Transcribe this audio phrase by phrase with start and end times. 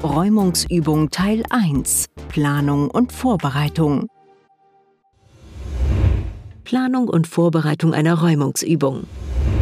[0.00, 4.06] Räumungsübung Teil 1 Planung und Vorbereitung
[6.62, 9.08] Planung und Vorbereitung einer Räumungsübung.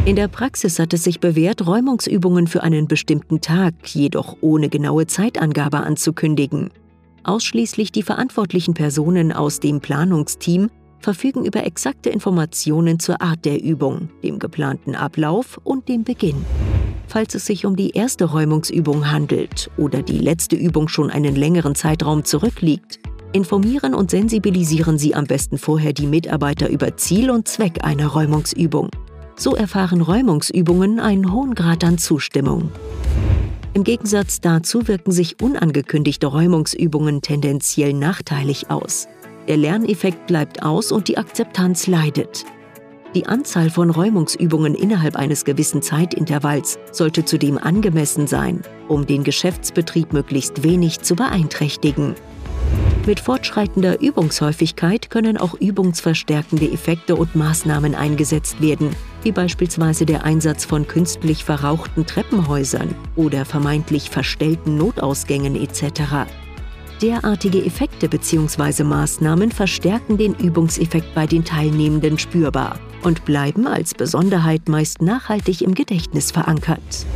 [0.05, 5.07] In der Praxis hat es sich bewährt, Räumungsübungen für einen bestimmten Tag, jedoch ohne genaue
[5.07, 6.69] Zeitangabe anzukündigen.
[7.25, 14.11] Ausschließlich die verantwortlichen Personen aus dem Planungsteam verfügen über exakte Informationen zur Art der Übung,
[14.23, 16.45] dem geplanten Ablauf und dem Beginn.
[17.09, 21.75] Falls es sich um die erste Räumungsübung handelt oder die letzte Übung schon einen längeren
[21.75, 22.99] Zeitraum zurückliegt,
[23.33, 28.91] informieren und sensibilisieren Sie am besten vorher die Mitarbeiter über Ziel und Zweck einer Räumungsübung.
[29.37, 32.71] So erfahren Räumungsübungen einen hohen Grad an Zustimmung.
[33.75, 39.07] Im Gegensatz dazu wirken sich unangekündigte Räumungsübungen tendenziell nachteilig aus.
[39.49, 42.47] Der Lerneffekt bleibt aus und die Akzeptanz leidet.
[43.15, 50.13] Die Anzahl von Räumungsübungen innerhalb eines gewissen Zeitintervalls sollte zudem angemessen sein, um den Geschäftsbetrieb
[50.13, 52.15] möglichst wenig zu beeinträchtigen.
[53.07, 58.91] Mit fortschreitender Übungshäufigkeit können auch übungsverstärkende Effekte und Maßnahmen eingesetzt werden,
[59.23, 66.27] wie beispielsweise der Einsatz von künstlich verrauchten Treppenhäusern oder vermeintlich verstellten Notausgängen etc.
[67.03, 68.83] Derartige Effekte bzw.
[68.83, 75.75] Maßnahmen verstärken den Übungseffekt bei den Teilnehmenden spürbar und bleiben als Besonderheit meist nachhaltig im
[75.75, 77.07] Gedächtnis verankert.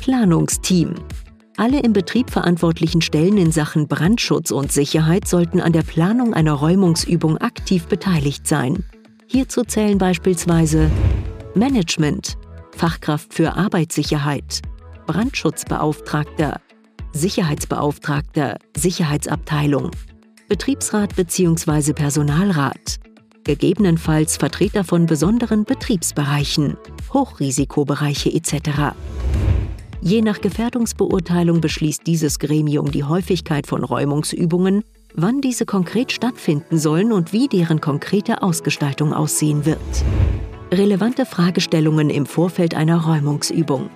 [0.00, 0.94] Planungsteam
[1.56, 6.52] alle im Betrieb verantwortlichen Stellen in Sachen Brandschutz und Sicherheit sollten an der Planung einer
[6.52, 8.84] Räumungsübung aktiv beteiligt sein.
[9.28, 10.90] Hierzu zählen beispielsweise
[11.54, 12.36] Management,
[12.76, 14.62] Fachkraft für Arbeitssicherheit,
[15.06, 16.60] Brandschutzbeauftragter,
[17.14, 19.92] Sicherheitsbeauftragter, Sicherheitsabteilung,
[20.48, 21.92] Betriebsrat bzw.
[21.92, 22.96] Personalrat,
[23.44, 26.76] gegebenenfalls Vertreter von besonderen Betriebsbereichen,
[27.12, 28.96] Hochrisikobereiche etc.
[30.02, 34.82] Je nach Gefährdungsbeurteilung beschließt dieses Gremium die Häufigkeit von Räumungsübungen,
[35.14, 39.78] wann diese konkret stattfinden sollen und wie deren konkrete Ausgestaltung aussehen wird.
[40.72, 43.88] Relevante Fragestellungen im Vorfeld einer Räumungsübung.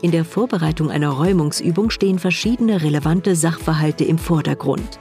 [0.00, 5.00] In der Vorbereitung einer Räumungsübung stehen verschiedene relevante Sachverhalte im Vordergrund.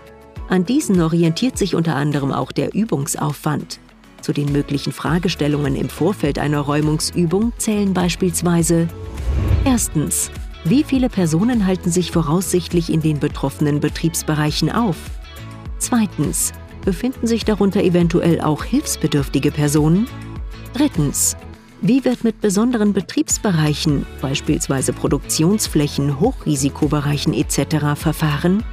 [0.49, 3.79] An diesen orientiert sich unter anderem auch der Übungsaufwand.
[4.21, 8.87] Zu den möglichen Fragestellungen im Vorfeld einer Räumungsübung zählen beispielsweise
[9.65, 10.31] Erstens.
[10.63, 14.97] Wie viele Personen halten sich voraussichtlich in den betroffenen Betriebsbereichen auf?
[15.77, 16.53] Zweitens.
[16.83, 20.07] Befinden sich darunter eventuell auch hilfsbedürftige Personen?
[20.73, 21.35] Drittens.
[21.81, 27.95] Wie wird mit besonderen Betriebsbereichen, beispielsweise Produktionsflächen, Hochrisikobereichen etc.
[27.95, 28.63] verfahren?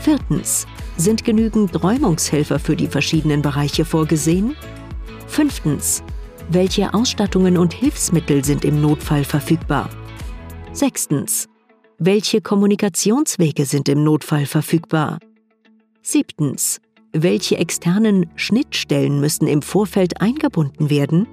[0.00, 0.66] Viertens.
[0.98, 4.54] Sind genügend Räumungshelfer für die verschiedenen Bereiche vorgesehen?
[5.26, 6.02] Fünftens.
[6.50, 9.88] Welche Ausstattungen und Hilfsmittel sind im Notfall verfügbar?
[10.72, 11.48] Sechstens.
[11.98, 15.18] Welche Kommunikationswege sind im Notfall verfügbar?
[16.02, 16.80] Siebtens.
[17.12, 21.26] Welche externen Schnittstellen müssen im Vorfeld eingebunden werden?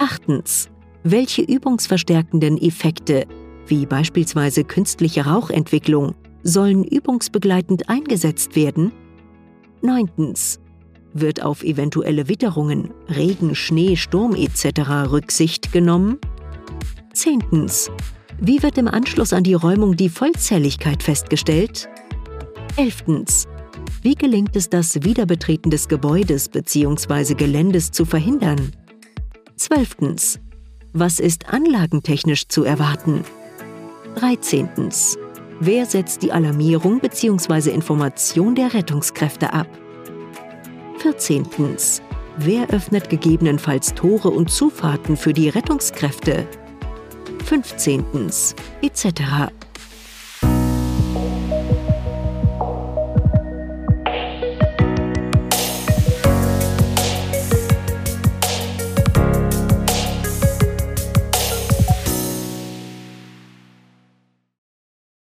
[0.00, 0.70] Achtens.
[1.02, 3.26] Welche übungsverstärkenden Effekte,
[3.66, 8.92] wie beispielsweise künstliche Rauchentwicklung, sollen übungsbegleitend eingesetzt werden?
[9.82, 10.58] Neuntens.
[11.12, 15.10] Wird auf eventuelle Witterungen, Regen, Schnee, Sturm etc.
[15.10, 16.16] Rücksicht genommen?
[17.12, 17.90] Zehntens.
[18.40, 21.90] Wie wird im Anschluss an die Räumung die Vollzähligkeit festgestellt?
[22.76, 23.04] 11.
[24.00, 27.34] Wie gelingt es, das Wiederbetreten des Gebäudes bzw.
[27.34, 28.72] Geländes zu verhindern?
[29.60, 30.38] 12.
[30.94, 33.24] Was ist anlagentechnisch zu erwarten?
[34.14, 34.70] 13.
[35.60, 37.68] Wer setzt die Alarmierung bzw.
[37.68, 39.66] Information der Rettungskräfte ab?
[41.00, 41.46] 14.
[42.38, 46.48] Wer öffnet gegebenenfalls Tore und Zufahrten für die Rettungskräfte?
[47.44, 48.02] 15.
[48.80, 49.52] etc.